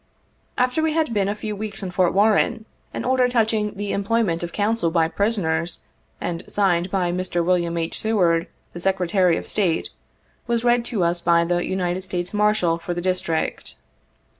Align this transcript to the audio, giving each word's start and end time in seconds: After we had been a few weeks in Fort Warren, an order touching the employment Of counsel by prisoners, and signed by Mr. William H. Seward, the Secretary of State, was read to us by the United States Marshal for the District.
After 0.57 0.81
we 0.81 0.93
had 0.93 1.13
been 1.13 1.29
a 1.29 1.35
few 1.35 1.55
weeks 1.55 1.83
in 1.83 1.91
Fort 1.91 2.11
Warren, 2.11 2.65
an 2.91 3.05
order 3.05 3.27
touching 3.29 3.75
the 3.75 3.91
employment 3.91 4.41
Of 4.41 4.51
counsel 4.51 4.89
by 4.89 5.07
prisoners, 5.07 5.81
and 6.19 6.43
signed 6.51 6.89
by 6.89 7.11
Mr. 7.11 7.45
William 7.45 7.77
H. 7.77 7.99
Seward, 8.01 8.47
the 8.73 8.79
Secretary 8.79 9.37
of 9.37 9.47
State, 9.47 9.89
was 10.47 10.63
read 10.63 10.83
to 10.85 11.03
us 11.03 11.21
by 11.21 11.45
the 11.45 11.63
United 11.63 12.03
States 12.03 12.33
Marshal 12.33 12.79
for 12.79 12.95
the 12.95 12.99
District. 13.01 13.75